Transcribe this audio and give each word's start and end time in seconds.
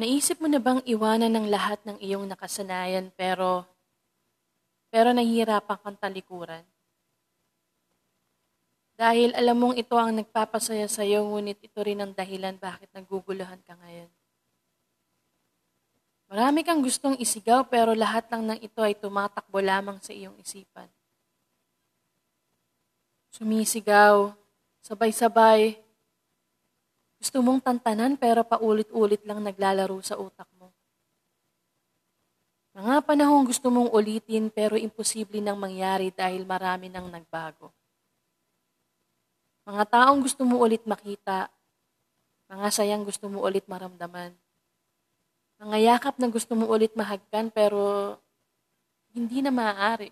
Naisip 0.00 0.40
mo 0.40 0.48
na 0.48 0.56
bang 0.56 0.80
iwanan 0.88 1.28
ng 1.28 1.52
lahat 1.52 1.76
ng 1.84 2.00
iyong 2.00 2.24
nakasanayan 2.24 3.12
pero 3.12 3.68
pero 4.88 5.12
nahihirapan 5.12 5.76
kang 5.76 6.00
talikuran? 6.00 6.64
Dahil 8.96 9.36
alam 9.36 9.60
mong 9.60 9.76
ito 9.76 9.92
ang 10.00 10.16
nagpapasaya 10.16 10.88
sa 10.88 11.04
iyo, 11.04 11.20
ngunit 11.28 11.60
ito 11.60 11.80
rin 11.84 12.00
ang 12.00 12.16
dahilan 12.16 12.56
bakit 12.56 12.88
naguguluhan 12.96 13.60
ka 13.60 13.76
ngayon. 13.76 14.08
Marami 16.32 16.64
kang 16.64 16.80
gustong 16.80 17.20
isigaw 17.20 17.68
pero 17.68 17.92
lahat 17.92 18.24
lang 18.32 18.48
ng 18.48 18.58
ito 18.64 18.80
ay 18.80 18.96
tumatakbo 18.96 19.60
lamang 19.60 20.00
sa 20.00 20.16
iyong 20.16 20.36
isipan. 20.40 20.88
Sumisigaw, 23.36 24.32
sabay-sabay, 24.80 25.76
gusto 27.20 27.44
mong 27.44 27.60
tantanan 27.60 28.16
pero 28.16 28.40
paulit-ulit 28.40 29.20
lang 29.28 29.44
naglalaro 29.44 30.00
sa 30.00 30.16
utak 30.16 30.48
mo. 30.56 30.72
Mga 32.72 33.04
panahong 33.04 33.44
gusto 33.44 33.68
mong 33.68 33.92
ulitin 33.92 34.48
pero 34.48 34.80
imposible 34.80 35.44
nang 35.44 35.60
mangyari 35.60 36.08
dahil 36.08 36.48
marami 36.48 36.88
nang 36.88 37.12
nagbago. 37.12 37.68
Mga 39.68 39.84
taong 39.84 40.24
gusto 40.24 40.48
mo 40.48 40.64
ulit 40.64 40.80
makita, 40.88 41.52
mga 42.48 42.68
sayang 42.72 43.04
gusto 43.04 43.28
mo 43.28 43.44
ulit 43.44 43.68
maramdaman. 43.68 44.32
Mga 45.60 45.76
yakap 45.76 46.16
na 46.16 46.32
gusto 46.32 46.56
mo 46.56 46.72
ulit 46.72 46.96
mahagkan 46.96 47.52
pero 47.52 48.16
hindi 49.12 49.44
na 49.44 49.52
maaari. 49.52 50.08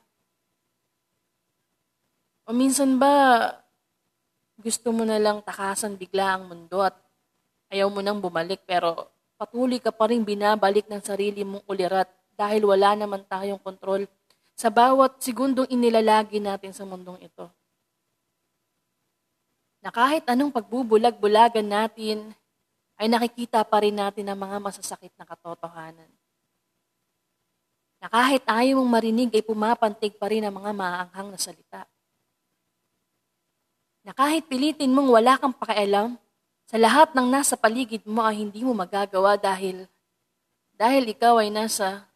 O 2.44 2.52
minsan 2.52 3.00
ba 3.00 3.48
gusto 4.58 4.90
mo 4.90 5.06
na 5.06 5.22
lang 5.22 5.38
takasan 5.38 5.94
bigla 5.94 6.34
ang 6.34 6.50
mundo 6.50 6.82
at 6.82 6.98
ayaw 7.70 7.86
mo 7.86 8.02
nang 8.02 8.18
bumalik 8.18 8.66
pero 8.66 9.06
patuloy 9.38 9.78
ka 9.78 9.94
pa 9.94 10.10
rin 10.10 10.26
binabalik 10.26 10.90
ng 10.90 10.98
sarili 10.98 11.46
mong 11.46 11.62
ulirat 11.70 12.10
dahil 12.34 12.66
wala 12.66 12.98
naman 12.98 13.22
tayong 13.22 13.62
kontrol 13.62 14.02
sa 14.58 14.66
bawat 14.66 15.22
segundong 15.22 15.70
inilalagi 15.70 16.42
natin 16.42 16.74
sa 16.74 16.82
mundong 16.82 17.22
ito. 17.22 17.46
Na 19.78 19.94
kahit 19.94 20.26
anong 20.26 20.50
pagbubulag-bulagan 20.50 21.62
natin, 21.62 22.34
ay 22.98 23.06
nakikita 23.06 23.62
pa 23.62 23.78
rin 23.78 23.94
natin 23.94 24.26
ang 24.26 24.38
mga 24.42 24.58
masasakit 24.58 25.14
na 25.14 25.22
katotohanan. 25.22 26.10
Na 28.02 28.10
kahit 28.10 28.42
ayaw 28.42 28.82
mong 28.82 28.90
marinig 28.90 29.30
ay 29.30 29.42
pumapantig 29.46 30.18
pa 30.18 30.26
rin 30.26 30.42
ang 30.42 30.58
mga 30.58 30.74
maanghang 30.74 31.30
na 31.30 31.38
salita 31.38 31.86
na 34.08 34.16
kahit 34.16 34.48
pilitin 34.48 34.88
mong 34.88 35.12
wala 35.12 35.36
kang 35.36 35.52
pakialam, 35.52 36.16
sa 36.64 36.80
lahat 36.80 37.12
ng 37.12 37.28
nasa 37.28 37.60
paligid 37.60 38.08
mo 38.08 38.24
ay 38.24 38.40
hindi 38.40 38.64
mo 38.64 38.72
magagawa 38.72 39.36
dahil 39.36 39.84
dahil 40.80 41.12
ikaw 41.12 41.44
ay 41.44 41.52
nasa 41.52 42.08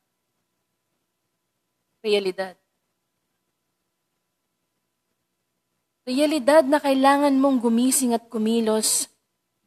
realidad. 2.00 2.56
Realidad 6.08 6.64
na 6.64 6.80
kailangan 6.80 7.36
mong 7.36 7.60
gumising 7.60 8.16
at 8.16 8.24
kumilos 8.32 9.12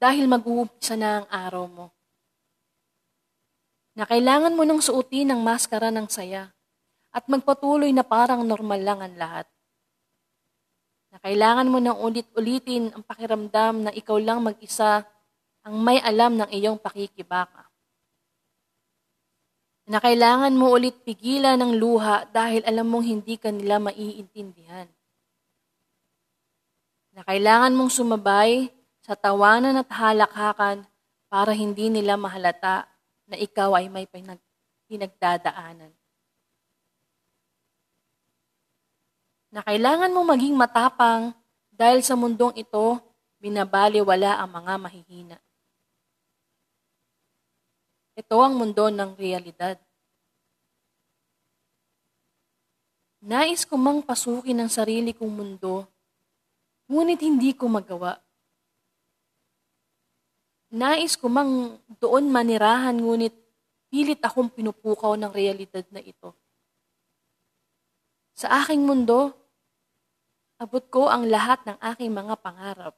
dahil 0.02 0.26
mag-uumpisa 0.26 0.98
na 0.98 1.22
ang 1.22 1.28
araw 1.30 1.66
mo. 1.70 1.88
Na 3.94 4.10
kailangan 4.10 4.58
mo 4.58 4.66
nang 4.66 4.82
suotin 4.82 5.30
ang 5.30 5.46
maskara 5.46 5.94
ng 5.94 6.10
saya 6.10 6.50
at 7.14 7.30
magpatuloy 7.30 7.94
na 7.94 8.02
parang 8.02 8.42
normal 8.42 8.82
lang 8.82 9.00
ang 9.06 9.14
lahat 9.14 9.46
na 11.16 11.24
kailangan 11.24 11.72
mo 11.72 11.80
nang 11.80 11.96
ulit-ulitin 11.96 12.92
ang 12.92 13.00
pakiramdam 13.00 13.88
na 13.88 13.92
ikaw 13.96 14.20
lang 14.20 14.44
mag-isa 14.44 15.08
ang 15.64 15.80
may 15.80 16.04
alam 16.04 16.36
ng 16.36 16.52
iyong 16.52 16.76
pakikibaka. 16.76 17.72
Na 19.88 20.04
kailangan 20.04 20.52
mo 20.52 20.76
ulit 20.76 21.08
pigilan 21.08 21.56
ng 21.56 21.80
luha 21.80 22.28
dahil 22.36 22.68
alam 22.68 22.92
mong 22.92 23.06
hindi 23.08 23.40
ka 23.40 23.48
nila 23.48 23.80
maiintindihan. 23.80 24.92
Na 27.16 27.24
kailangan 27.24 27.72
mong 27.72 27.96
sumabay 27.96 28.68
sa 29.00 29.16
tawanan 29.16 29.80
at 29.80 29.88
halakhakan 29.88 30.84
para 31.32 31.56
hindi 31.56 31.88
nila 31.88 32.20
mahalata 32.20 32.92
na 33.24 33.40
ikaw 33.40 33.72
ay 33.80 33.88
may 33.88 34.04
pinagdadaanan. 34.92 35.96
Na 39.56 39.64
kailangan 39.64 40.12
mo 40.12 40.28
maging 40.28 40.52
matapang 40.52 41.32
dahil 41.72 42.04
sa 42.04 42.20
mundong 42.20 42.60
ito, 42.60 43.00
binabaliwala 43.40 44.44
ang 44.44 44.52
mga 44.52 44.74
mahihina. 44.76 45.38
Ito 48.20 48.36
ang 48.36 48.60
mundo 48.60 48.92
ng 48.92 49.16
realidad. 49.16 49.80
Nais 53.24 53.64
ko 53.64 53.80
mang 53.80 54.04
pasukin 54.04 54.60
ang 54.60 54.68
sarili 54.68 55.16
kong 55.16 55.32
mundo, 55.32 55.88
ngunit 56.92 57.24
hindi 57.24 57.56
ko 57.56 57.72
magawa. 57.72 58.20
Nais 60.76 61.16
ko 61.16 61.32
mang 61.32 61.80
doon 62.04 62.28
manirahan, 62.28 63.00
ngunit 63.00 63.32
pilit 63.88 64.20
akong 64.20 64.52
pinupukaw 64.52 65.16
ng 65.16 65.32
realidad 65.32 65.88
na 65.96 66.04
ito. 66.04 66.36
Sa 68.36 68.52
aking 68.52 68.84
mundo, 68.84 69.45
Abot 70.56 70.84
ko 70.88 71.12
ang 71.12 71.28
lahat 71.28 71.64
ng 71.68 71.78
aking 71.84 72.12
mga 72.16 72.36
pangarap. 72.40 72.96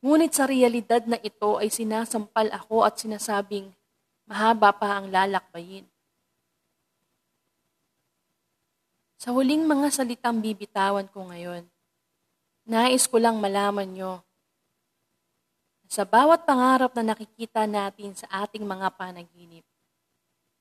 Ngunit 0.00 0.32
sa 0.32 0.48
realidad 0.48 1.04
na 1.04 1.20
ito 1.20 1.58
ay 1.58 1.68
sinasampal 1.68 2.48
ako 2.54 2.86
at 2.86 2.96
sinasabing, 2.96 3.68
mahaba 4.24 4.72
pa 4.72 4.96
ang 4.96 5.10
lalakbayin. 5.12 5.84
Sa 9.18 9.34
huling 9.34 9.66
mga 9.66 9.90
salitang 9.90 10.38
bibitawan 10.38 11.10
ko 11.10 11.26
ngayon, 11.28 11.66
nais 12.64 13.04
ko 13.10 13.18
lang 13.18 13.36
malaman 13.42 13.90
nyo 13.90 14.22
sa 15.88 16.04
bawat 16.04 16.44
pangarap 16.44 16.92
na 17.00 17.16
nakikita 17.16 17.64
natin 17.64 18.12
sa 18.12 18.28
ating 18.44 18.60
mga 18.60 18.92
panaginip, 18.92 19.64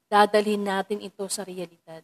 dadalhin 0.07 0.63
natin 0.63 1.03
ito 1.03 1.27
sa 1.27 1.43
realidad. 1.43 1.99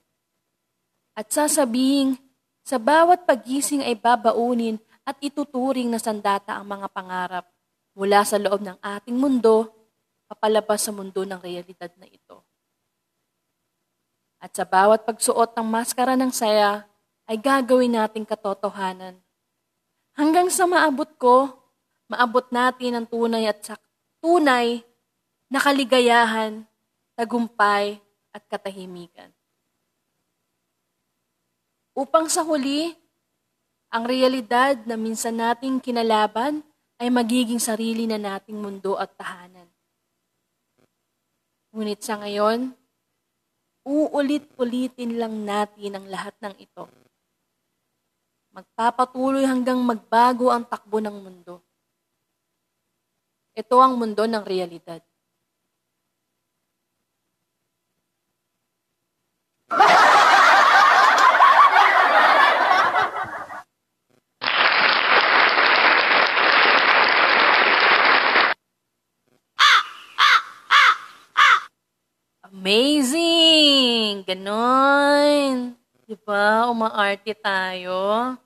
At 1.16 1.32
sasabihin 1.32 2.20
sa 2.64 2.80
bawat 2.80 3.28
pagising 3.28 3.84
ay 3.84 3.92
babaunin 4.00 4.80
at 5.04 5.20
ituturing 5.20 5.92
na 5.92 6.00
sandata 6.00 6.56
ang 6.56 6.64
mga 6.64 6.88
pangarap 6.96 7.46
mula 7.92 8.24
sa 8.24 8.40
loob 8.40 8.64
ng 8.64 8.80
ating 8.80 9.20
mundo 9.20 9.68
papalabas 10.32 10.80
sa 10.80 10.96
mundo 10.96 11.28
ng 11.28 11.38
realidad 11.44 11.92
na 12.00 12.08
ito. 12.08 12.40
At 14.40 14.56
sa 14.56 14.64
bawat 14.64 15.04
pagsuot 15.04 15.60
ng 15.60 15.68
maskara 15.68 16.16
ng 16.16 16.32
saya, 16.32 16.88
ay 17.28 17.40
gagawin 17.40 17.96
nating 17.96 18.28
katotohanan. 18.28 19.16
Hanggang 20.16 20.52
sa 20.52 20.68
maabot 20.68 21.08
ko, 21.16 21.52
maabot 22.12 22.48
natin 22.52 23.00
ang 23.00 23.06
tunay 23.08 23.48
at 23.48 23.64
sak- 23.64 23.92
tunay 24.20 24.84
na 25.48 25.64
kaligayahan, 25.64 26.68
tagumpay 27.16 28.00
at 28.36 28.44
katahimikan 28.52 29.32
upang 31.94 32.30
sa 32.30 32.42
huli, 32.42 32.94
ang 33.94 34.10
realidad 34.10 34.82
na 34.90 34.98
minsan 34.98 35.38
nating 35.38 35.78
kinalaban 35.78 36.66
ay 36.98 37.14
magiging 37.14 37.62
sarili 37.62 38.10
na 38.10 38.18
nating 38.18 38.58
mundo 38.58 38.98
at 38.98 39.14
tahanan. 39.14 39.70
Ngunit 41.74 42.02
sa 42.02 42.18
ngayon, 42.22 42.74
uulit-ulitin 43.86 45.22
lang 45.22 45.46
natin 45.46 45.98
ang 45.98 46.06
lahat 46.10 46.34
ng 46.42 46.56
ito. 46.58 46.90
Magpapatuloy 48.54 49.46
hanggang 49.46 49.82
magbago 49.82 50.54
ang 50.54 50.66
takbo 50.66 51.02
ng 51.02 51.18
mundo. 51.18 51.62
Ito 53.54 53.78
ang 53.78 53.98
mundo 53.98 54.26
ng 54.26 54.42
realidad. 54.46 55.02
Amazing! 72.64 74.24
Ganon. 74.24 75.76
Di 76.08 76.16
ba? 76.24 76.72
Umaarte 76.72 77.36
tayo. 77.36 78.40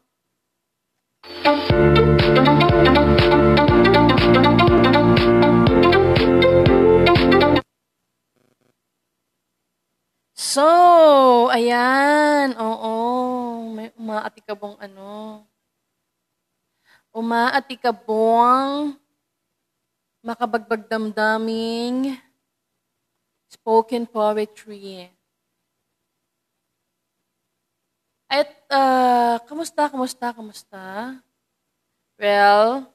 So, 10.33 10.65
ayan. 11.53 12.57
Oo. 12.57 13.69
May 13.69 13.93
umaatikabong 14.01 14.81
ano. 14.81 15.45
Umaatikabong 17.13 18.97
makabagbag 20.25 20.89
damdaming 20.89 22.17
spoken 23.47 24.05
poetry. 24.05 25.11
At, 28.27 28.51
uh, 28.67 29.39
kamusta, 29.47 29.87
kamusta, 29.87 30.35
kamusta? 30.35 30.83
Well, 32.19 32.91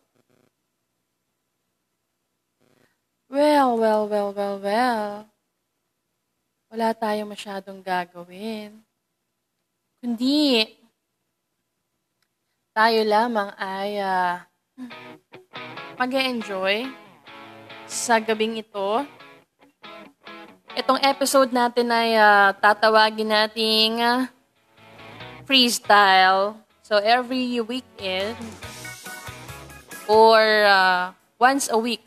well, 3.32 3.70
well, 3.80 4.02
well, 4.08 4.30
well, 4.36 4.56
well. 4.60 5.32
Wala 6.68 6.92
tayong 6.92 7.32
masyadong 7.32 7.80
gagawin. 7.80 8.80
Kundi, 10.00 10.64
tayo 12.72 13.00
lamang 13.04 13.52
ay 13.60 14.00
uh, 14.00 14.40
mag-enjoy 16.00 16.88
sa 17.84 18.16
gabing 18.20 18.56
ito. 18.60 19.04
Itong 20.72 21.04
episode 21.04 21.52
natin 21.52 21.92
ay 21.92 22.16
uh, 22.16 22.56
tatawagin 22.56 23.28
nating 23.28 24.00
uh, 24.00 24.24
freestyle. 25.44 26.56
So 26.80 26.96
every 26.96 27.60
weekend 27.60 28.40
or 30.08 30.40
uh, 30.64 31.12
once 31.36 31.68
a 31.68 31.76
week. 31.76 32.00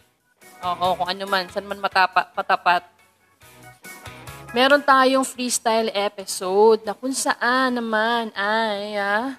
Oo, 0.65 0.97
kung 0.97 1.09
ano 1.13 1.29
man, 1.29 1.45
saan 1.53 1.69
man 1.69 1.77
matapa, 1.77 2.25
patapat. 2.33 2.81
Meron 4.49 4.81
tayong 4.81 5.27
freestyle 5.27 5.93
episode 5.93 6.81
na 6.89 6.97
kung 6.97 7.13
saan 7.13 7.77
naman 7.77 8.33
ay 8.33 8.97
uh, 8.97 9.29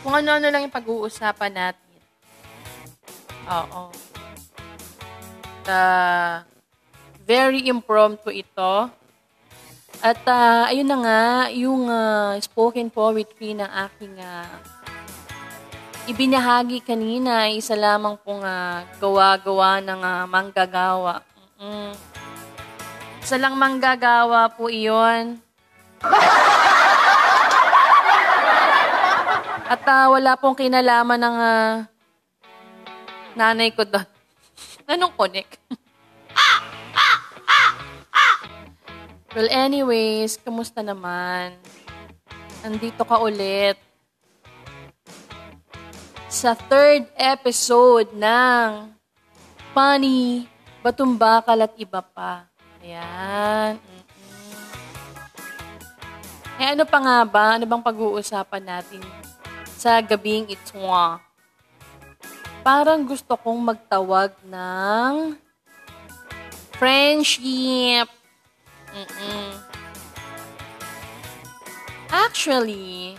kung 0.00 0.16
ano-ano 0.16 0.48
lang 0.48 0.64
yung 0.64 0.72
pag-uusapan 0.72 1.52
natin. 1.52 1.98
Oo. 3.52 3.92
Uh, 5.68 6.40
very 7.30 7.70
impromptu 7.70 8.34
ito. 8.34 8.90
At 10.02 10.18
uh, 10.26 10.66
ayun 10.66 10.90
na 10.90 10.98
nga, 10.98 11.46
yung 11.54 11.86
uh, 11.86 12.34
spoken 12.42 12.90
poetry 12.90 13.54
ng 13.54 13.70
aking 13.70 14.18
uh, 14.18 14.50
ibinahagi 16.10 16.82
kanina, 16.82 17.46
isa 17.46 17.78
lamang 17.78 18.18
pong 18.26 18.42
uh, 18.42 18.82
gawa-gawa 18.98 19.78
ng 19.78 20.02
uh, 20.02 20.26
manggagawa. 20.26 21.22
Mm-mm. 21.62 21.94
Isa 23.22 23.38
lang 23.38 23.54
manggagawa 23.54 24.50
po 24.50 24.66
iyon. 24.66 25.38
At 29.70 29.86
uh, 29.86 30.10
wala 30.10 30.34
pong 30.34 30.58
kinalaman 30.58 31.22
ng 31.22 31.36
uh, 31.38 31.86
nanay 33.38 33.70
ko 33.70 33.86
doon. 33.86 34.08
Anong 34.90 35.14
connect? 35.14 35.78
Well, 39.30 39.46
anyways, 39.46 40.42
kamusta 40.42 40.82
naman? 40.82 41.54
Nandito 42.66 43.06
ka 43.06 43.22
ulit 43.22 43.78
sa 46.26 46.58
third 46.58 47.06
episode 47.14 48.10
ng 48.10 48.90
Funny, 49.70 50.50
Batumbakal 50.82 51.62
at 51.62 51.70
Iba 51.78 52.02
Pa. 52.02 52.50
Ayan. 52.82 53.78
Mm-mm. 53.78 54.02
Eh 56.58 56.74
ano 56.74 56.82
pa 56.82 56.98
nga 56.98 57.22
ba? 57.22 57.54
Ano 57.54 57.70
bang 57.70 57.86
pag-uusapan 57.86 58.66
natin 58.66 58.98
sa 59.78 60.02
gabing 60.02 60.50
ito? 60.50 60.82
Parang 62.66 63.06
gusto 63.06 63.38
kong 63.38 63.62
magtawag 63.62 64.34
ng 64.42 65.38
friendship. 66.74 68.19
Mm-mm. 68.90 69.48
Actually, 72.10 73.14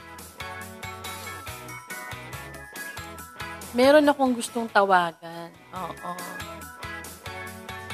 meron 3.71 4.03
akong 4.11 4.35
gustong 4.35 4.67
tawagan. 4.67 5.47
Oo. 5.71 6.13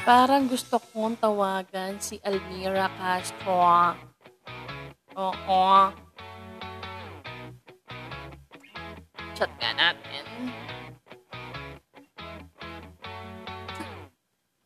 Parang 0.02 0.48
gusto 0.50 0.80
kong 0.80 1.20
tawagan 1.20 2.00
si 2.02 2.18
Almira 2.26 2.90
Castro. 2.98 3.94
Oo. 5.14 5.92
Chat 9.38 9.50
nga 9.62 9.70
natin. 9.76 10.26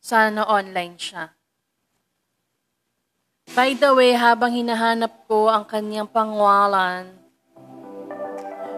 Sana 0.01 0.49
online 0.49 0.97
siya. 0.97 1.42
By 3.51 3.75
the 3.75 3.91
way, 3.91 4.15
habang 4.15 4.55
hinahanap 4.55 5.27
ko 5.27 5.51
ang 5.51 5.67
kanyang 5.67 6.07
pangwalan, 6.07 7.11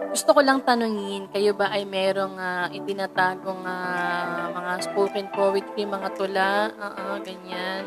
gusto 0.09 0.33
ko 0.33 0.41
lang 0.41 0.65
tanungin, 0.65 1.29
kayo 1.29 1.53
ba 1.53 1.69
ay 1.69 1.85
merong 1.85 2.33
uh, 2.33 2.65
itinatagong 2.73 3.61
uh, 3.61 4.49
mga 4.57 4.71
spoken 4.81 5.27
poetry, 5.29 5.85
mga 5.85 6.09
tula, 6.17 6.73
uh, 6.81 6.87
uh, 6.97 7.17
ganyan? 7.21 7.85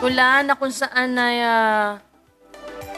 Tula 0.00 0.40
na 0.40 0.56
kung 0.56 0.72
saan 0.72 1.20
ay 1.20 1.36
uh, 1.44 2.00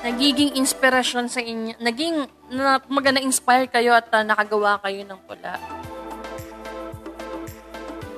nagiging 0.06 0.54
inspirasyon 0.62 1.26
sa 1.26 1.42
inyo, 1.42 1.74
naging, 1.82 2.30
na, 2.54 2.78
maganda 2.86 3.18
inspire 3.18 3.66
kayo 3.66 3.98
at 3.98 4.06
uh, 4.14 4.22
nakagawa 4.22 4.78
kayo 4.78 5.02
ng 5.02 5.20
tula. 5.26 5.58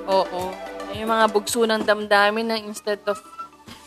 Oo. 0.05 0.53
Yung 0.95 1.11
mga 1.11 1.25
bugso 1.27 1.65
ng 1.67 1.83
damdamin 1.83 2.47
na 2.47 2.57
instead 2.61 3.01
of 3.09 3.19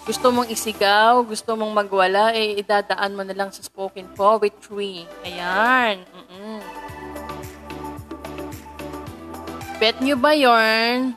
gusto 0.09 0.33
mong 0.33 0.49
isigaw, 0.49 1.21
gusto 1.21 1.53
mong 1.53 1.85
magwala, 1.85 2.33
eh 2.33 2.57
idadaan 2.57 3.13
mo 3.13 3.23
na 3.25 3.37
lang 3.37 3.53
sa 3.53 3.61
spoken 3.61 4.09
poetry. 4.17 5.05
Ayan. 5.21 6.01
Mm-mm. 6.17 6.59
Bet 9.79 10.01
nyo 10.03 10.17
ba 10.19 10.33
yarn? 10.35 11.15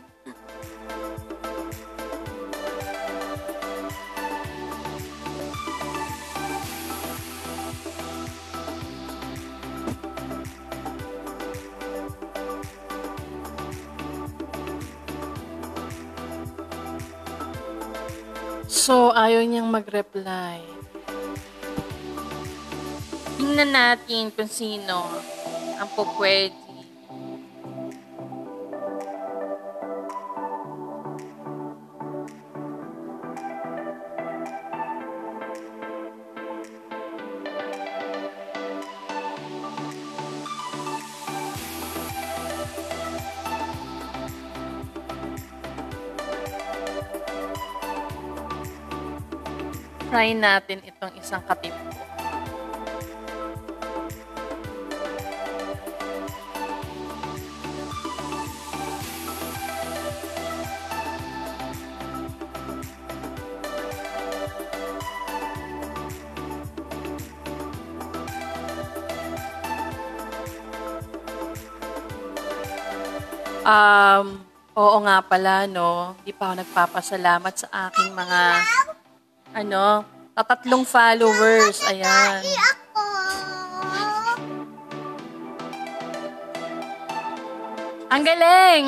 So, 18.81 19.13
ayaw 19.13 19.45
niyang 19.45 19.69
mag-reply. 19.69 20.57
Tingnan 23.37 23.69
natin 23.69 24.33
kung 24.33 24.49
sino 24.49 25.05
ang 25.77 25.85
pupwede. 25.93 26.60
Try 50.21 50.37
natin 50.37 50.85
itong 50.85 51.17
isang 51.17 51.41
katip 51.49 51.73
ko. 51.73 51.97
Um, 73.65 74.45
oo 74.77 74.97
nga 75.01 75.17
pala, 75.25 75.65
no? 75.65 76.13
Hindi 76.21 76.29
pa 76.37 76.53
ako 76.53 76.61
nagpapasalamat 76.61 77.53
sa 77.57 77.89
aking 77.89 78.13
mga 78.13 78.41
ano, 79.51 80.05
tatatlong 80.35 80.83
followers. 80.87 81.83
Ayan. 81.87 82.41
Ang 88.11 88.23
galing! 88.27 88.83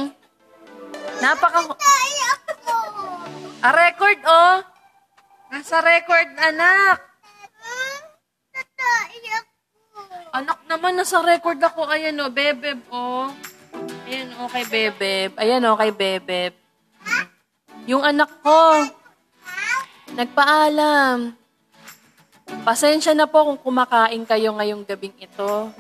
Napaka... 1.24 1.60
A 3.64 3.70
record, 3.72 4.20
oh! 4.28 4.56
Nasa 5.48 5.80
record, 5.80 6.28
anak! 6.36 7.00
Anak 10.34 10.60
naman, 10.66 10.98
nasa 10.98 11.22
record 11.22 11.62
ako. 11.62 11.86
Ayan 11.88 12.18
o, 12.20 12.28
bebeb 12.28 12.82
o. 12.90 13.30
Ayan 14.10 14.34
o, 14.42 14.50
kay 14.50 14.66
bebeb. 14.66 15.32
Ayan 15.38 15.64
o, 15.70 15.78
kay 15.78 15.94
bebeb. 15.94 16.58
Yung 17.86 18.02
anak 18.02 18.42
ko, 18.42 18.82
nagpaalam. 20.14 21.34
Pasensya 22.64 23.12
na 23.18 23.28
po 23.28 23.44
kung 23.44 23.60
kumakain 23.60 24.24
kayo 24.24 24.54
ngayong 24.56 24.86
gabing 24.88 25.16
ito. 25.20 25.72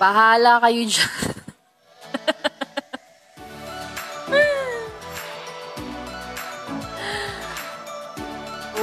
Bahala 0.00 0.58
kayo 0.64 0.82
dyan. 0.86 1.12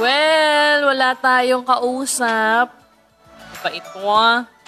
well, 0.00 0.80
wala 0.94 1.16
tayong 1.18 1.64
kausap. 1.66 2.72
Bait 3.60 3.84
ko 3.92 4.08
ah. 4.08 4.59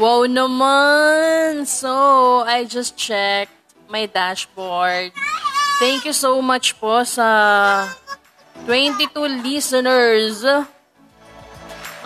Wow 0.00 0.24
naman! 0.24 1.68
So, 1.68 1.92
I 2.48 2.64
just 2.64 2.96
checked 2.96 3.52
my 3.84 4.08
dashboard. 4.08 5.12
Thank 5.76 6.08
you 6.08 6.16
so 6.16 6.40
much 6.40 6.72
po 6.80 7.04
sa 7.04 7.84
22 8.64 9.44
listeners. 9.44 10.40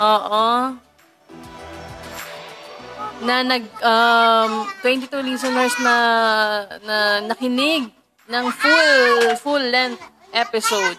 Oo. 0.03 0.75
Na 3.23 3.35
nag 3.47 3.63
um 3.79 4.67
22 4.83 5.31
listeners 5.31 5.79
na 5.79 5.97
na 6.83 6.99
nakinig 7.31 7.95
ng 8.27 8.47
full 8.59 9.39
full 9.39 9.65
length 9.71 10.03
episode. 10.35 10.99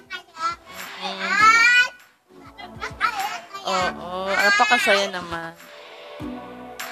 Mm. 1.04 1.32
Oo, 3.68 4.32
napakasaya 4.32 5.12
naman. 5.12 5.75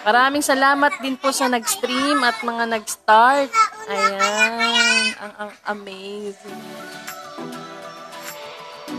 Maraming 0.03 0.43
salamat 0.43 0.99
din 0.99 1.15
po 1.15 1.31
sa 1.31 1.47
nag-stream 1.47 2.19
at 2.27 2.43
mga 2.43 2.75
nag-start. 2.75 3.51
Ayan, 3.87 5.15
ang, 5.15 5.33
ang 5.39 5.51
amazing. 5.71 6.63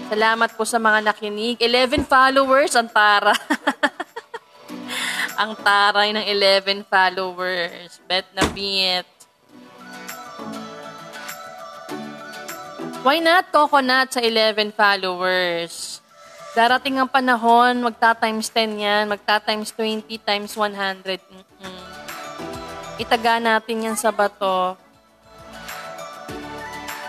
Salamat 0.08 0.50
po 0.56 0.64
sa 0.64 0.80
mga 0.80 1.04
nakinig. 1.04 1.60
11 1.60 2.08
followers, 2.08 2.72
ang 2.72 2.88
tara. 2.88 3.36
ang 5.40 5.52
taray 5.60 6.16
ng 6.16 6.24
11 6.24 6.88
followers. 6.88 8.00
Bet 8.08 8.24
na 8.32 8.44
bit. 8.56 9.04
Why 13.04 13.20
not 13.20 13.52
coconut 13.52 14.16
sa 14.16 14.24
11 14.24 14.72
followers? 14.72 16.03
Darating 16.54 17.02
ang 17.02 17.10
panahon, 17.10 17.82
magta-times 17.82 18.46
10 18.46 18.78
yan, 18.78 19.04
magta-times 19.10 19.74
20, 19.74 20.06
times 20.22 20.54
100. 20.54 21.18
Mm-mm. 21.26 21.82
Itaga 22.94 23.42
natin 23.42 23.90
yan 23.90 23.98
sa 23.98 24.14
bato. 24.14 24.78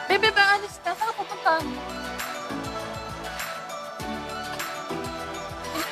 Bebe, 0.10 0.34
ba, 0.34 0.58
alis 0.58 0.82
ka? 0.82 0.98
Saan 0.98 1.14
pupunta? 1.14 1.62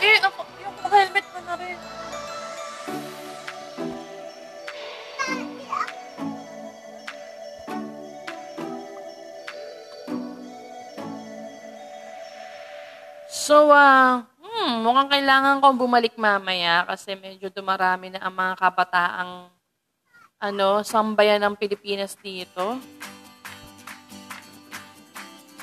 Eh, 0.01 0.17
ako, 0.17 0.41
yung 0.57 0.75
helmet 0.89 1.25
mo 1.29 1.39
na 1.45 1.53
rin. 1.61 1.92
So, 13.43 13.75
ah, 13.75 14.23
hmm, 14.39 14.87
mukhang 14.87 15.11
kailangan 15.19 15.59
kong 15.59 15.75
bumalik 15.75 16.15
mamaya 16.15 16.87
kasi 16.87 17.11
medyo 17.11 17.51
dumarami 17.51 18.07
na 18.07 18.23
ang 18.23 18.31
mga 18.31 18.55
kabataang 18.55 19.51
ano, 20.39 20.79
sambayan 20.79 21.43
ng 21.43 21.59
Pilipinas 21.59 22.15
dito. 22.15 22.79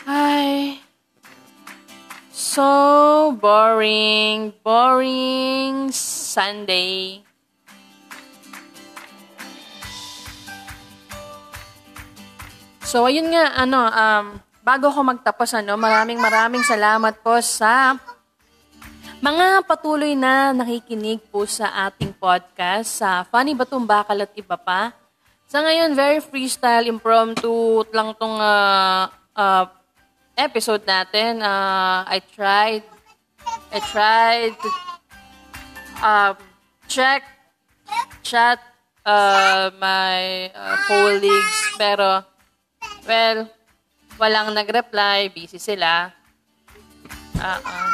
Ay, 0.04 0.84
so 2.28 3.32
boring, 3.40 4.52
boring 4.60 5.88
Sunday. 5.88 7.24
So, 12.84 13.08
ayun 13.08 13.32
nga, 13.32 13.56
ano, 13.56 13.80
um, 13.88 14.26
bago 14.60 14.92
ko 14.92 15.00
magtapos, 15.00 15.56
ano, 15.56 15.76
maraming 15.80 16.20
maraming 16.20 16.64
salamat 16.64 17.16
po 17.24 17.40
sa 17.40 17.96
mga 19.20 19.64
patuloy 19.68 20.16
na 20.16 20.56
nakikinig 20.56 21.20
po 21.28 21.44
sa 21.44 21.88
ating 21.88 22.12
podcast 22.16 23.04
sa 23.04 23.24
Funny 23.28 23.52
Batong 23.52 23.84
Bakal 23.84 24.24
at 24.24 24.32
iba 24.32 24.56
pa. 24.56 24.96
Sa 25.50 25.60
ngayon, 25.60 25.92
very 25.92 26.22
freestyle, 26.22 26.88
impromptu 26.88 27.84
lang 27.92 28.16
tong 28.16 28.38
uh, 28.38 29.10
uh, 29.34 29.64
episode 30.38 30.86
natin. 30.88 31.42
Uh, 31.42 32.06
I 32.06 32.22
tried, 32.32 32.84
I 33.74 33.78
tried 33.92 34.54
to 34.56 34.68
uh, 36.00 36.32
check, 36.88 37.26
chat 38.24 38.62
uh, 39.04 39.68
my 39.76 40.48
uh, 40.54 40.76
colleagues, 40.88 41.58
pero, 41.76 42.24
well, 43.04 43.50
walang 44.20 44.52
nag-reply, 44.52 45.32
busy 45.32 45.56
sila. 45.56 46.12
Ah, 47.40 47.56
uh, 47.56 47.88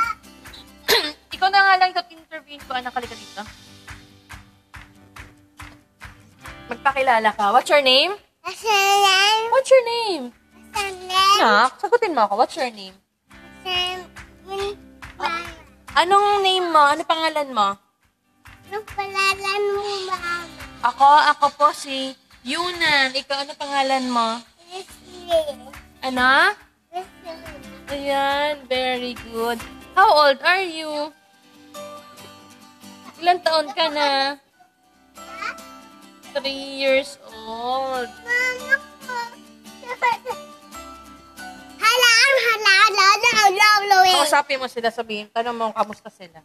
Ikaw 1.39 1.49
na 1.55 1.61
nga 1.63 1.75
lang 1.79 1.95
ito 1.95 2.03
interview 2.11 2.59
ko, 2.67 2.75
anak, 2.75 2.91
halika 2.91 3.15
dito. 3.15 3.43
Magpakilala 6.67 7.31
ka. 7.31 7.55
What's 7.55 7.71
your 7.71 7.87
name? 7.87 8.19
What's 8.43 9.71
your 9.71 9.87
name? 9.87 10.35
Asalan. 10.75 11.39
Nak, 11.39 11.79
sagutin 11.79 12.11
mo 12.11 12.27
ako. 12.27 12.35
What's 12.43 12.59
your 12.59 12.75
name? 12.75 12.99
Asalan. 13.63 14.75
Anong 15.95 16.43
name 16.43 16.67
mo? 16.67 16.83
Ano 16.83 17.03
pangalan 17.07 17.49
mo? 17.55 17.69
Ano 18.67 18.77
palalan 18.83 19.63
mo, 19.79 19.87
mama? 20.11 20.35
Ako, 20.83 21.07
ako 21.07 21.47
po 21.55 21.67
si 21.71 22.19
Yunan. 22.43 23.15
Ikaw, 23.15 23.47
ano 23.47 23.55
pangalan 23.55 24.05
mo? 24.11 24.43
Leslie. 24.67 25.66
Ano? 26.07 26.55
Ayan, 27.91 28.63
very 28.71 29.19
good. 29.27 29.59
How 29.99 30.07
old 30.07 30.39
are 30.39 30.63
you? 30.63 31.11
Ilan 33.19 33.43
taon 33.43 33.67
ka 33.75 33.91
na? 33.91 34.39
Three 36.31 36.79
years 36.79 37.19
old. 37.27 38.07
Kausapin 44.07 44.63
mo 44.63 44.71
sila, 44.71 44.95
sabihin, 44.95 45.27
tanong 45.35 45.59
mo, 45.59 45.75
kamusta 45.75 46.07
sila? 46.07 46.39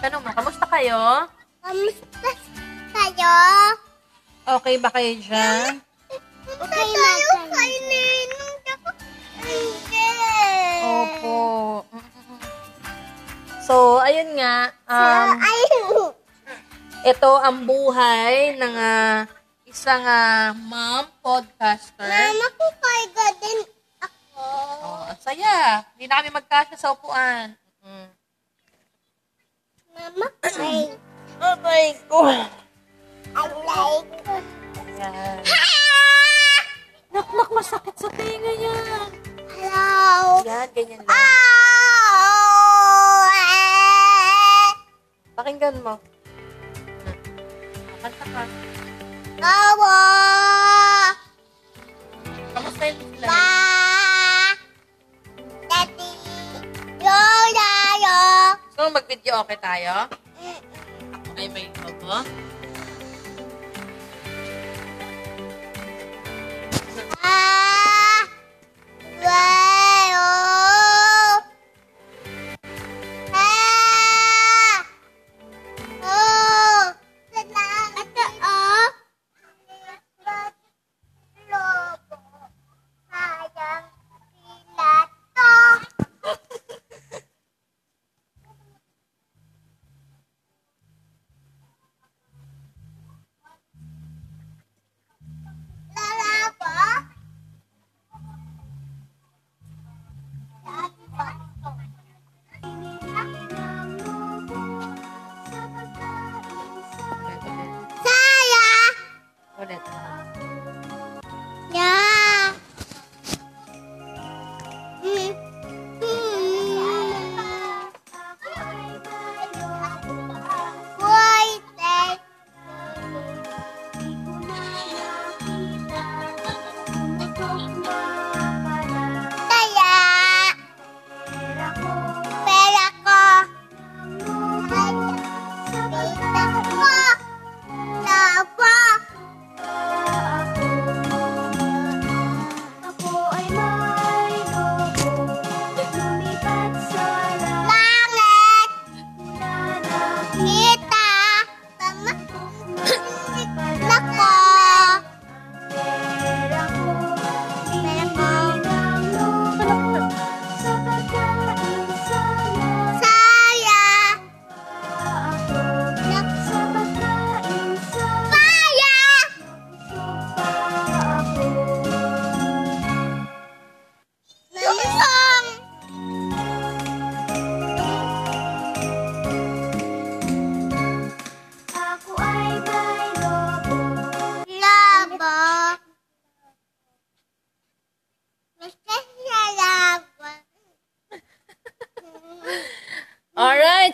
Tanong 0.00 0.24
mo, 0.24 0.32
kamusta 0.32 0.64
kayo? 0.64 1.28
Kamusta 1.60 2.24
kayo? 2.96 3.36
Okay 4.48 4.80
ba 4.80 4.88
kayo 4.88 5.12
dyan? 5.20 5.89
Okay, 6.60 6.86
tayo 6.92 7.28
kainin. 7.48 8.28
Hindi. 9.40 10.08
Opo. 10.84 11.38
So, 13.64 14.02
ayun 14.02 14.36
nga, 14.36 14.68
um, 14.84 15.28
Ay, 15.40 15.62
ito 17.06 17.30
ang 17.32 17.64
buhay 17.64 18.60
ng 18.60 18.74
ah, 18.76 19.24
isang 19.64 20.04
ah, 20.04 20.52
mom 20.52 21.08
podcaster. 21.24 22.04
mama 22.04 22.46
ko 22.52 22.66
kaya 22.76 23.26
din 23.38 23.58
ako. 24.02 24.44
Oh, 24.82 25.00
ang 25.08 25.20
saya. 25.22 25.86
Hindi 25.94 26.04
na 26.04 26.18
kami 26.18 26.28
magkasya 26.28 26.76
sa 26.76 26.92
upuan. 26.92 27.56
Mm. 27.80 28.08
Mama 29.96 30.26
ko. 30.44 30.66
Oh 31.40 31.56
my 31.64 31.86
God. 32.04 32.48
I 33.30 33.42
like. 33.48 34.12
Ayan. 34.98 35.29
Ganyan 40.80 41.00
lang. 41.04 41.12
Pakinggan 45.36 45.76
mo. 45.84 45.94
Kanta 48.00 48.24
ka. 48.24 48.42
Awa. 49.40 50.00
Kamusta 52.56 52.84
yun 52.88 52.96
sila? 53.12 53.26
Ba. 53.28 53.44
Daddy. 55.68 56.12
Yo, 57.00 57.20
yo, 57.56 57.72
yo. 58.04 58.18
So, 58.72 58.88
mag-video 58.88 59.44
okay 59.44 59.60
tayo? 59.60 60.08
Ay, 61.36 61.48
may 61.52 61.68
logo. 61.84 62.24
ulit. 62.24 62.69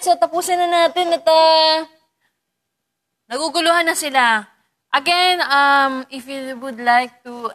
So 0.07 0.15
tapusin 0.15 0.55
na 0.55 0.87
natin 0.87 1.19
at 1.19 1.27
naguguluhan 3.27 3.91
na 3.91 3.99
sila. 3.99 4.47
Again, 4.95 5.43
um, 5.43 6.07
if 6.15 6.31
you 6.31 6.55
would 6.63 6.79
like 6.79 7.27
to 7.27 7.51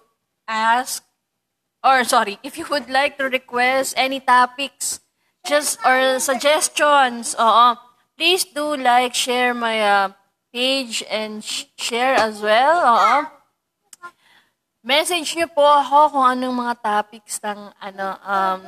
ask, 0.51 0.99
or 1.79 2.03
sorry, 2.03 2.43
if 2.43 2.59
you 2.59 2.67
would 2.67 2.91
like 2.91 3.15
to 3.23 3.31
request 3.31 3.95
any 3.95 4.19
topics, 4.19 4.99
just 5.47 5.79
or 5.87 6.19
suggestions, 6.19 7.39
oo, 7.39 7.79
please 8.19 8.43
do 8.43 8.75
like, 8.75 9.15
share 9.15 9.55
my 9.55 9.79
uh, 9.79 10.11
page 10.51 11.07
and 11.07 11.47
sh- 11.47 11.71
share 11.79 12.19
as 12.19 12.43
well, 12.43 12.83
oo. 12.83 13.31
Message 14.83 15.39
niyo 15.39 15.47
po 15.55 15.63
ako 15.63 16.19
kung 16.19 16.27
anong 16.35 16.67
mga 16.67 16.75
topics 16.83 17.39
ng 17.47 17.71
ano 17.79 18.19
um 18.27 18.61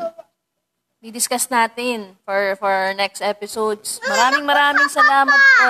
di-discuss 1.03 1.51
natin 1.51 2.15
for 2.23 2.55
for 2.55 2.95
next 2.95 3.19
episodes. 3.19 3.99
Maraming 4.07 4.47
maraming 4.47 4.87
salamat 4.87 5.35
po. 5.35 5.69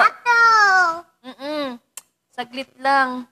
Mm 1.25 1.81
Saglit 2.33 2.69
lang. 2.77 3.25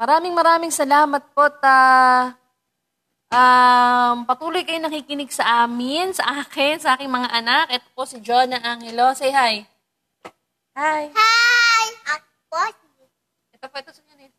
Maraming 0.00 0.32
maraming 0.32 0.72
salamat 0.72 1.24
po 1.36 1.44
ta 1.60 1.80
um, 3.32 4.24
patuloy 4.28 4.64
kayo 4.64 4.80
nakikinig 4.80 5.32
sa 5.32 5.64
amin, 5.64 6.12
sa 6.16 6.40
akin, 6.40 6.80
sa 6.80 6.96
aking 6.96 7.08
mga 7.08 7.28
anak. 7.32 7.64
Ito 7.68 7.88
po 7.92 8.08
si 8.08 8.20
Jonah 8.24 8.60
Angelo. 8.60 9.12
Say 9.12 9.32
hi. 9.32 9.64
Hi. 10.76 11.12
Hi. 11.12 11.86
Ako. 12.16 12.60
Ito 13.56 13.66
po, 13.68 13.76
ito 13.76 13.92
si 13.92 14.00
Eunice. 14.08 14.36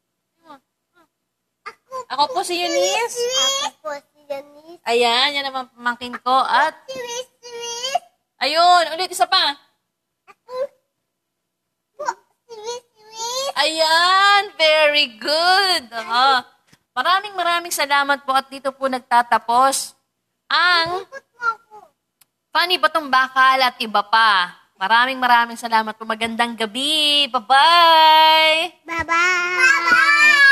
Ako. 1.65 1.93
Ako 2.09 2.23
po 2.33 2.41
si 2.41 2.53
Eunice. 2.57 2.81
Ako 2.89 2.93
po 2.97 3.09
si 3.13 3.21
Eunice. 3.21 3.72
Ayan, 4.93 5.41
yan 5.41 5.45
naman 5.49 5.65
pamangkin 5.73 6.13
ko. 6.21 6.37
At, 6.45 6.77
ayun, 8.37 8.93
ulit, 8.93 9.09
isa 9.09 9.25
pa. 9.25 9.57
Ayan, 13.57 14.53
very 14.53 15.17
good. 15.17 15.83
Oo. 15.89 16.29
Maraming 16.93 17.33
maraming 17.33 17.73
salamat 17.73 18.21
po 18.21 18.37
at 18.37 18.45
dito 18.53 18.69
po 18.69 18.85
nagtatapos 18.85 19.97
ang. 20.45 21.09
Funny 22.53 22.77
Batong 22.77 23.09
Bakal 23.09 23.65
at 23.65 23.81
iba 23.81 24.05
pa. 24.05 24.53
Maraming 24.77 25.17
maraming 25.17 25.57
salamat 25.57 25.97
po. 25.97 26.05
Magandang 26.05 26.53
gabi. 26.53 27.25
Bye-bye! 27.33 28.85
Bye-bye. 28.85 29.09
Bye-bye. 29.09 30.42